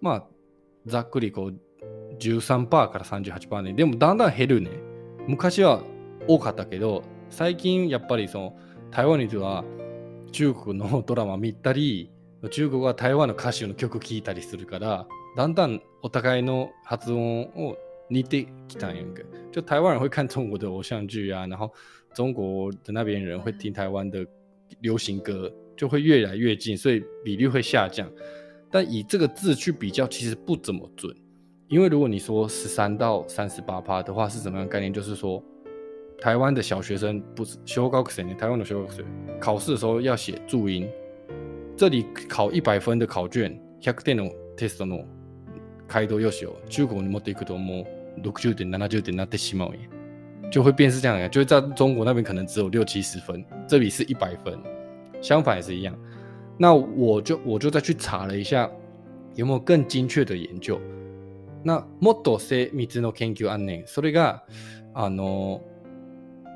[0.00, 0.24] まあ
[0.86, 1.54] ざっくりこう
[2.20, 3.72] 13%から38%ね。
[3.72, 4.70] でもだんだん減るね。
[5.26, 5.82] 昔は
[6.28, 8.56] 多かったけど、最近やっぱりその
[8.90, 9.64] 台湾には
[10.32, 12.10] 中国のドラマ見たり、
[12.50, 17.76] 中国は台湾の歌手の曲聴いたりするから、だんだんお互いの発音を
[18.10, 19.22] 似てきたんやんか。
[19.52, 21.72] 就台湾人会看中国的偶像剧啊，然后
[22.14, 24.26] 中国的那边人会听台湾的
[24.80, 28.09] 流行歌，就会越来越近，所以比率会下降。
[28.71, 31.15] 但以这个字去比较，其实不怎么准。
[31.67, 34.91] 因为如果你说十三到三十八趴的话，是怎么样的概念？
[34.91, 35.43] 就是说，
[36.19, 39.05] 台湾的小学生不是修高生，台湾的修高生
[39.39, 40.87] 考试的时候要写注音，
[41.75, 45.05] 这里考一百分的考卷100点のテストの
[45.87, 47.85] 回答用紙を中国に持っていくとも
[48.17, 49.89] う60点70点になってしまう耶，
[50.51, 54.59] 就会变是这样的，就会在中国那边可能只有六七十分，这里是一百分，
[55.20, 55.94] 相反也是一样。
[56.58, 58.70] 那我就我就再去查了一下，
[59.34, 60.78] 有没有更精确的研究。
[61.64, 63.84] 那もっと精密の研究あんね。
[63.86, 64.44] それが
[64.94, 65.60] あの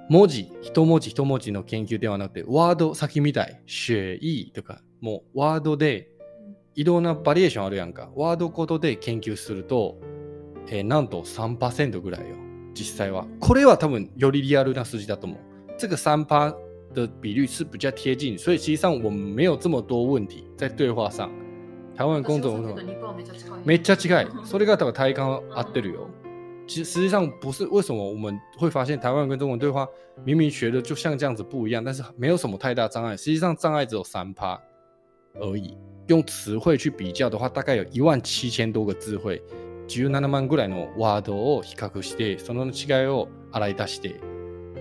[0.08, 6.08] 文字一文字一文字の研究ではなくてワード先みたい血意とかもうワードで
[6.74, 8.10] いろんなバリエーションあるやんか。
[8.14, 9.98] ワードごとで研究すると、
[10.68, 12.36] えーなんと3%ぐらいよ。
[12.74, 13.26] 実際は。
[13.40, 15.38] これは多分よりリアルな数字だと思う。
[15.76, 16.56] 这个三趴
[16.92, 21.30] 的比率是比较贴近，所以实际上我们没有这么多问题在对话上。
[21.94, 24.26] 台湾工作私はさっきの2%めっちゃ近い。
[24.44, 26.08] それが多分体感合ってるよ。
[26.66, 29.86] 其实实际上不是为什么我们会发现台湾跟中文对话
[30.24, 33.16] 明明学的就像这样子不一样，但是没有什么太大障碍。
[33.16, 34.58] 实际上障碍只有三趴
[35.38, 35.76] 而已。
[36.08, 39.40] 用詞彙去比較的話、大概有1万7000多個詞彙、
[39.86, 44.20] 17万ぐらいのワードを比較して、その違いを洗い出して、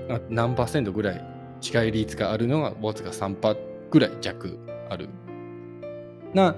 [0.09, 1.23] あ何パーセントぐらい
[1.61, 3.57] 違い率があるのがわずか3パー
[3.89, 4.57] ぐらい弱
[4.89, 5.09] ある。
[6.33, 6.55] 那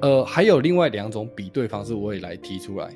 [0.00, 2.90] 呃，还有另外两种比对方式，我也来提出来。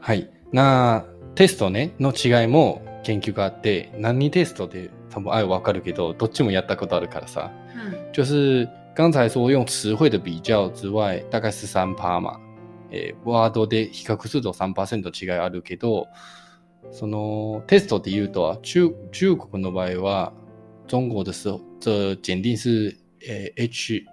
[0.00, 0.30] はい。
[0.52, 7.50] 那テストね、の違いも研究があって、何テストで多分あわかるけど、どっちもやったことあるからさ。
[7.74, 8.12] うん。
[8.12, 12.38] 就是刚才说用词汇的比较之外，大概是三趴嘛。
[12.90, 16.06] えーワードで比較すると3%違いあるけど、
[16.90, 20.32] そのテストで言うと中中国の場合は
[20.88, 22.94] 中国的时候这检定是
[23.26, 24.04] 呃 H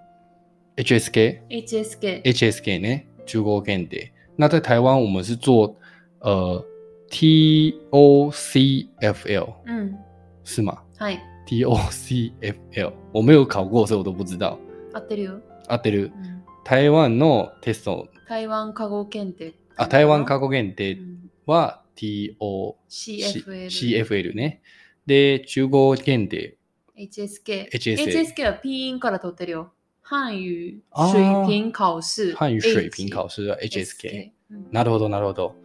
[0.77, 2.21] HSK HSK。
[2.23, 4.10] HSK 呢中国検定。
[4.38, 5.75] 那在台湾我们是做
[6.19, 6.63] 呃
[7.10, 9.97] TOCFL うん。
[10.45, 10.77] 是吗？
[10.97, 11.19] はい。
[11.47, 14.58] ？TOCFL 我没有考过，所以我都不知道。
[14.93, 15.41] 合ってるよ。
[15.67, 16.12] 合ってる？
[16.15, 19.53] うん台湾のテスト、台湾過語検定。
[19.75, 24.33] あ、台湾過去限う定んは TO、CFL。
[24.35, 24.62] ね。
[25.05, 26.57] で、中国検定、
[26.97, 27.71] HSK。
[27.71, 29.73] HSK はピンから取ってるよ。
[30.01, 32.33] 漢语水平考試。
[32.33, 34.31] 汉语水平考試は HSK
[34.71, 35.55] なるほど、なるほど。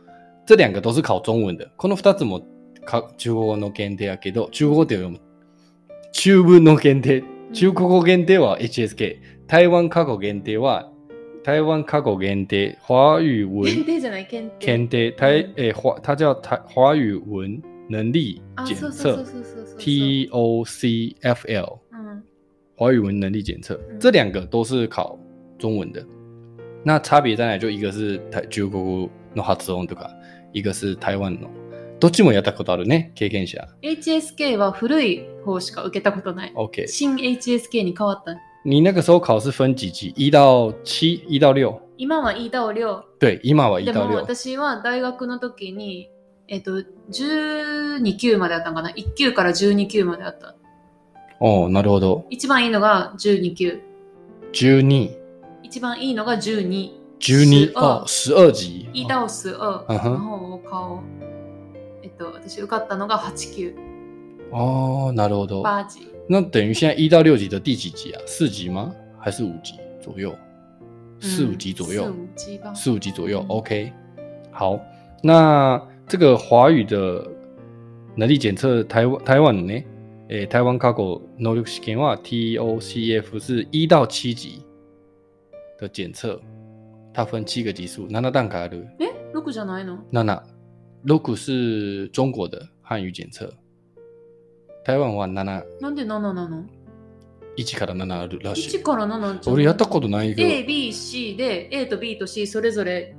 [0.46, 1.70] 这两个都是考中文的。
[1.76, 2.46] この二つも
[2.84, 5.20] か中国語の検定やけど、中国語って読む。
[6.12, 7.24] 中文の検定。
[7.52, 9.18] 中国語限定は HSK。
[9.46, 10.90] 台湾過去限定は、
[11.44, 14.66] 台湾過去限定、華語文検定じゃない、検定。
[14.66, 19.78] 検定，台诶华，它叫台华语文能力あ、检测そうそうそう。
[19.78, 22.22] （TOCFL），うん。
[22.76, 25.18] 华语文能力检测，嗯这两个都是考
[25.58, 26.02] 中文的。
[26.82, 27.58] 那差别在哪？
[27.58, 30.08] 就一个是台中国語の発音とか，
[30.52, 31.50] 一个是台湾の。
[32.00, 33.68] どっちもやったことあるね、経験者。
[33.82, 36.52] HSK は古い方しか受けたことない。
[36.54, 38.34] OK，新 HSK に変わった。
[38.66, 40.10] 你那个时候考试分几级？
[40.16, 41.78] 一到七，一到六？
[41.98, 43.02] 今は1到6。
[43.18, 44.16] 对，今は一到六。
[44.16, 46.08] 私は大学の時に、
[46.48, 50.54] えっと、12級まであったんかな ?1 級から12級まであった。
[51.40, 52.24] 哦，なるほど。
[52.30, 53.80] 一番いいのが12級。
[54.52, 55.14] 十二、
[55.62, 56.90] 一番いいのが12。
[57.18, 58.88] 十二？12哦，十二级。
[58.94, 61.02] 1到12うんふんの方を顔。
[62.02, 63.74] えっと、私受かったのが8級。
[64.52, 65.60] 哦，なるほど。
[65.60, 66.13] バージ。
[66.27, 68.21] 那等于现在一到六级的第几级啊？
[68.25, 68.93] 四级吗？
[69.17, 70.35] 还是五级左右？
[71.19, 72.73] 四五级左右，四五级吧。
[72.73, 73.39] 四五级左右。
[73.41, 73.91] 嗯 OK，
[74.51, 74.79] 好，
[75.21, 77.27] 那这个华语的
[78.15, 79.83] 能力检测，台湾台湾呢？
[80.29, 84.61] 诶，台湾考古能力试験は TOCF 是一到七级
[85.79, 86.39] 的检测，
[87.11, 88.85] 它分七个级数，七段階ある。
[88.99, 90.43] え六じゃないの七
[91.03, 93.51] 六是中国的汉语检测，
[94.84, 96.64] 台湾は七なんで7なの？
[97.56, 98.82] 一から七あるらしい ?1。
[98.82, 99.54] から7じゃん。
[99.54, 103.14] 俺やったことないけど、A、B、C で A と B と C それぞれ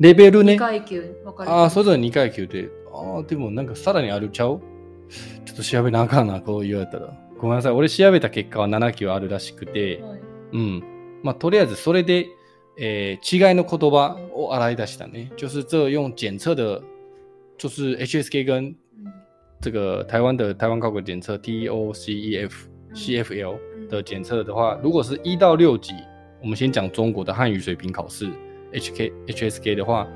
[0.00, 0.56] 2レベルね。
[0.56, 2.68] 階級分かるああ、それぞれ2階級で。
[2.92, 4.60] ああ、でもなんかさらにあるちゃう？
[5.44, 7.16] ちょっと調べなあかんな、こう言われたら。
[7.38, 7.72] ごめんなさい。
[7.72, 10.20] 俺調べた結果は7級あるらしくて、はい
[10.52, 10.84] うん。
[11.22, 12.26] まあ、とりあえずそれで、
[12.78, 15.30] えー違いの言葉を洗い出したね。
[15.36, 16.82] 就是这用检测的，
[17.58, 18.76] 就是 HSK 跟うん
[19.62, 22.50] 这个台湾的台湾考古检测 TOCEF、
[22.90, 22.94] 嗯。
[22.96, 25.94] CFL うん的检测的话，如果是一到六级，
[26.42, 28.28] 我们先讲中国的汉语水平考试
[28.72, 30.06] HK HSK 的话，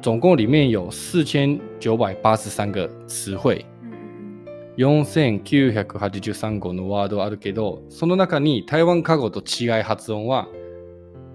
[0.00, 3.64] 总共里面有四千九百八十三个词汇。
[3.82, 3.98] うんうん
[4.78, 10.48] 4983語のワードあるけど、その中に台湾過語と違い発音は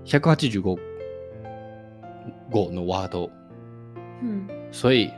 [0.05, 0.77] 185
[2.49, 3.29] 語のワード。
[4.23, 4.47] うんうん。
[4.71, 5.11] 所以、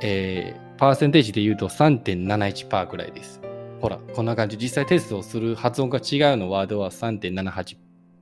[0.00, 3.40] えーパーセンテージで言うと3.71%ぐらいです。
[3.80, 4.56] ほら、こんな感じ。
[4.56, 7.76] 実際テストをする発音が違うのワードは3.78、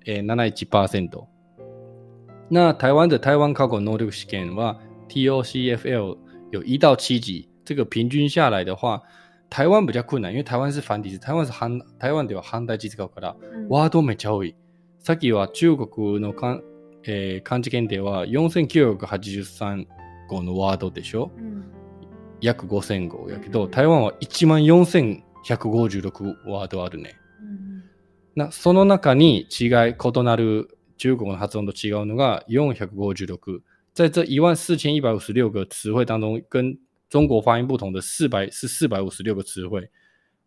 [0.06, 1.24] えー、71%。
[2.50, 6.16] 那台湾的台湾考古能力试験は TOCFL
[6.50, 9.02] 有一到七级，这个平均下来的话，
[9.48, 14.56] 台湾比较困難，因为台湾是繁体字，台湾是汉台湾では反対字使うから、うんワードめっちゃ多い。
[14.98, 16.62] さっきは中国のかん、
[17.04, 19.86] えー漢字検定は4983
[20.28, 21.64] 語のワードでしょうん
[22.40, 27.16] 約5000語やけど、うん台湾は1万4156ワードあるね。
[27.42, 27.82] うん
[28.36, 33.60] 那その中に違い、異なる中国の発音と違うのが456。
[33.92, 39.90] 在这一万四千一百五十六个词汇当中，跟中国发音不同的四百是四百五十六个词汇。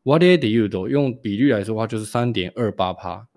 [0.05, 3.27] 割合で言うと、用比率来说的话，就是三点二八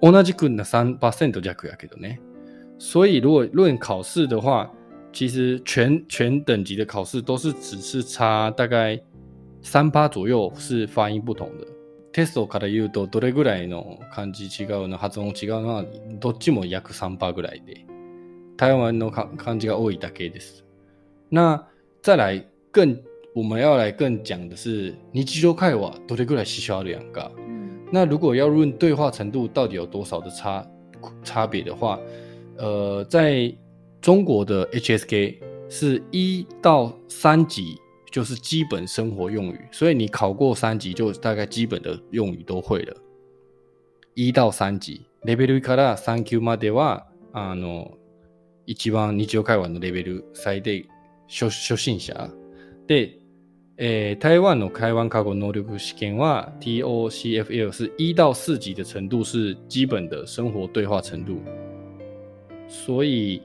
[0.00, 2.18] 同じく那三%弱やけどね。
[2.78, 4.68] 所以如果论考试的话，
[5.12, 9.00] 其实全全等级的考试都是只是差大概
[9.62, 11.66] 三趴左右是发音不同的。
[12.12, 15.84] テストから言うとどれぐらいの漢字違うの発音違うのは
[16.20, 17.86] どっちも約3趴ぐらいで、
[18.56, 20.64] 台湾のか漢字が多いだけです。
[21.30, 21.66] 那
[22.02, 22.96] 再来更
[23.34, 27.30] 我们要来更讲的是日常会話どれぐらい支障あるやんか。
[27.36, 30.66] うん那如果要论对话程度到底有多少的差
[31.22, 31.98] 差别的话，
[32.56, 33.54] 呃，在
[34.02, 35.36] 中国的 HSK
[35.70, 37.78] 是一到三级，
[38.10, 42.96] 就是基本生活用语，所以你考过三级，就大概基本的用语都会了。
[44.14, 47.92] 一到三級、レベルから三級まではあの
[48.66, 50.84] 一番日常会話のレベル最低
[51.28, 52.28] 初初心者
[52.88, 53.12] で
[53.78, 61.38] 诶，台湾的台湾考古能力试験は TOCFL 是一到四级的程度是基本的生活对话程度，
[62.68, 63.40] 所以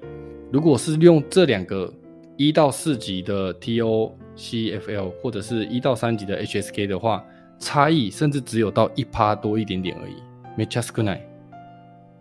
[0.52, 1.94] 如果是用这两个
[2.38, 7.24] 一到四级的 TOCFL 或者是一到三级的 HSK 的话，
[7.60, 10.16] 差异甚至只有到一趴多一点点而已，
[10.58, 11.28] めっちゃ少ない。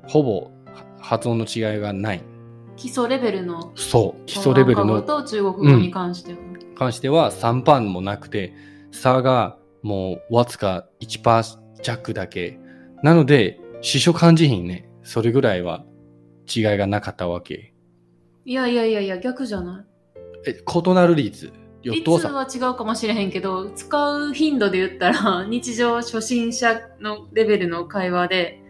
[0.08, 0.50] ほぼ
[1.00, 2.20] 発音の違いがない。
[2.76, 6.38] 基礎レベルのそう、基礎レベルのと中国語に関しては。
[6.74, 8.52] 関しては3パンもなくて、
[8.90, 12.58] 差がもうわずか1パー弱だけ。
[13.02, 15.84] なので、司書漢字品ね、それぐらいは
[16.54, 17.72] 違いがなかったわけ。
[18.46, 19.84] いやいやいやいや、逆じゃない。
[20.46, 28.60] え、異なる率有率は違うかもしれへんけど、使う頻度で言ったら、 日常初心者のレベルの会話で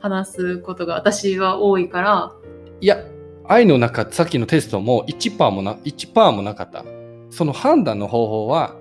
[0.00, 2.32] 話すことが私は多いから、
[2.80, 2.96] いや、
[3.44, 6.82] 愛の中、さっきのテストも1パーもな、1パーもなかった。
[7.28, 8.74] その判断の方法は、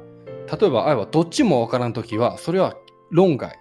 [0.57, 2.77] 例えば愛はどっちもわからんときは、それは
[3.11, 3.59] 論外。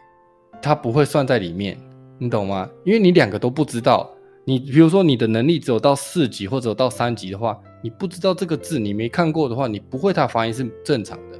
[0.62, 1.76] 它不会算在里面，
[2.20, 2.70] 你懂吗？
[2.84, 4.13] 因为你两个都不知道，
[4.46, 11.38] 你比如说你的能力只有到四级或者到三级的话，你不知道这个字，你没看过的话，你不会它发音是正常的。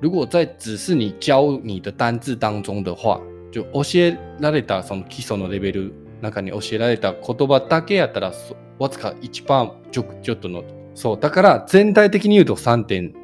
[0.00, 3.20] 如果在只是你教你的单字当中的话，
[3.52, 5.92] 就教えられたその基礎のレベル
[6.22, 8.32] 中に教えられた言葉だけやったら
[8.78, 10.62] わずか1パーちょちょっとの
[10.94, 13.14] そうだから全体的に言うと3点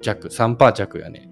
[0.00, 1.28] 弱3パー弱やね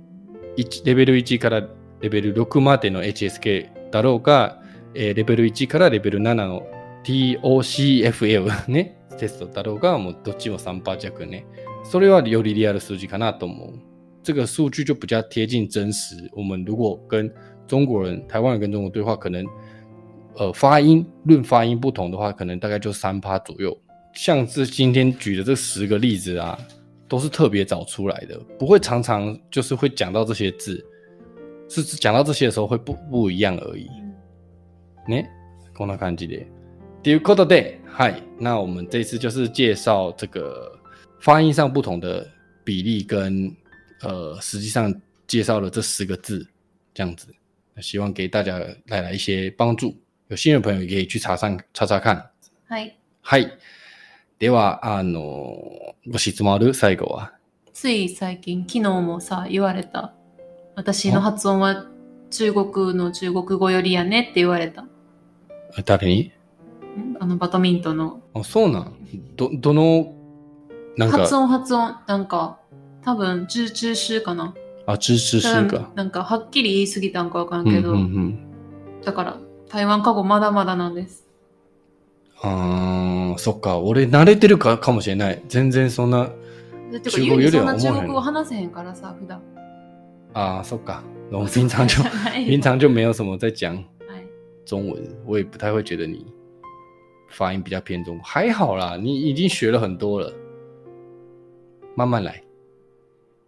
[0.56, 1.62] 1レベル1から
[2.00, 4.59] レベル6までの HSK だろうが、
[4.93, 6.63] えーレベル1からレベル7の
[7.03, 11.45] TOCFL ねテストだろうがもうどっちも3パー弱ね
[11.83, 13.79] それはよりリアル数字かなと思う
[14.23, 16.15] 这个数据就比较贴近真实。
[16.33, 17.31] 我们如果跟
[17.67, 19.45] 中国人、台湾人跟中国对话，可能
[20.35, 23.77] 呃发音论发音不同的话，可能大概就三趴左右。
[24.13, 26.57] 像是今天举的这十个例子啊，
[27.07, 30.83] 都是特别找出来的，不会常常就是会讲到这些字，
[31.69, 33.87] 是讲到这些的时候会不不一样而已。
[35.10, 35.30] ね、
[35.76, 36.46] こんな感じで。
[37.02, 38.22] ということで、はい。
[38.38, 40.78] 那我们这次就是介绍这个
[41.20, 42.26] 发音上不同的
[42.64, 43.54] 比例跟
[44.02, 44.94] 呃，实际上
[45.26, 46.46] 介绍了这十个字，
[46.94, 47.34] 这样子。
[47.74, 49.94] 那希望给大家带来一些帮助。
[50.28, 52.30] 有兴趣的朋友也可以去查上查查看。
[52.68, 52.96] はい。
[53.22, 53.50] はい。
[54.38, 56.72] では、あの、ご質問ある？
[56.72, 57.32] 最後は。
[57.74, 60.14] つい最近、昨日もさ、言われた。
[60.76, 61.86] 私の発音は
[62.30, 64.86] 中国の中国語よりやねって言われた。
[65.78, 66.32] ん誰に？
[67.20, 68.20] あの、バドミントンの。
[68.34, 68.96] あ、そうなん
[69.36, 70.14] ど、どの、
[70.96, 72.58] なんか、発音発音、なんか、
[73.02, 74.54] 多分、中中州かな。
[74.86, 75.90] あ、支持するか。
[75.94, 78.38] なんか、はっきり言い過ぎたんかわからんうんけど、うんうん。
[79.04, 81.26] だから、台湾過語まだまだなんです。
[82.42, 83.78] あー、そっか。
[83.78, 85.42] 俺慣れてるかかもしれない。
[85.48, 86.30] 全然そんな、
[86.90, 89.40] 中国よりは思わへん中国語話せへんからさ、普段。
[90.34, 91.02] 啊，そっか。
[91.30, 93.84] 我平常就はい平常就没有什么在讲はい
[94.69, 96.25] 中文，我也不太会觉得你
[97.29, 100.33] 发音比较偏中国，还好啦，你已经学了很多了，
[101.95, 102.43] 慢慢来，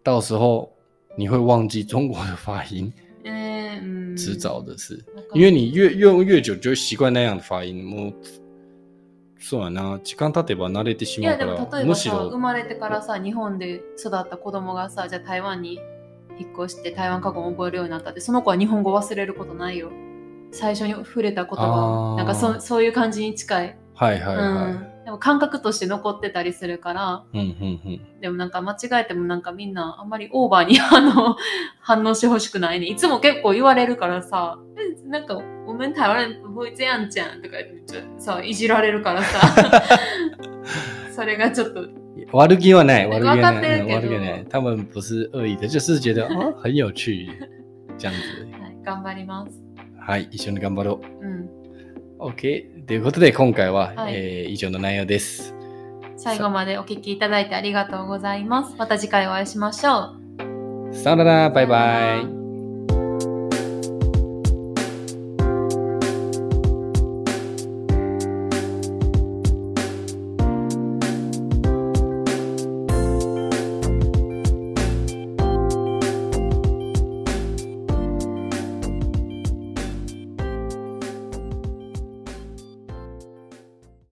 [0.02, 0.72] 到时候
[1.16, 2.92] 你会忘记中国的发音，
[3.24, 4.16] えー、うん。
[4.16, 7.84] 迟早的事，なんか因为你越越用越久，就会习惯那样的发音。
[7.84, 8.14] もう
[9.40, 15.78] そうやな、時間経てば慣れてしいやでもまうから、例えばさむしろ生まれてからさ日本で育った子供がさじゃあ台湾に
[16.40, 19.92] 引っ越して台湾過去を覚えるようになったってその子は日本語忘れることないよ
[20.53, 22.15] 最初に触れた言葉。
[22.17, 27.23] なんかそそういう感じに近い、はいはいはうん、でも感覚として残ってたりするから。
[27.33, 27.39] い。
[27.39, 28.21] うんうんうん。
[28.21, 31.35] でもなんか間違えてもなんかみんなあんまりオーバーに あの
[31.81, 32.85] 反応してほしくないね。
[32.85, 34.59] いつも結構言われるからさ。
[34.77, 35.35] えなんか
[35.65, 39.83] 我们台湾人不会这样讲とか言ってさいじられるからさ。
[41.15, 41.87] それがちょっと。
[42.31, 44.45] 悪気はない、悪気はない、悪気はない。
[44.49, 47.27] 他们不是恶意的，就是觉得哦很有趣，
[47.97, 48.47] 这样子。
[48.59, 49.62] はい、頑張ります。
[50.05, 51.25] はい、一緒に頑張ろう。
[51.25, 51.49] うん。
[52.19, 52.85] OK。
[52.85, 55.55] ということで、今回は、はいえー以上の内容です。
[56.17, 58.75] 最後までお聞きいただいてありがとうございます。
[58.77, 60.15] また次回お会いしましょ
[60.91, 60.93] う。
[60.93, 62.42] さよなら、バイバイ。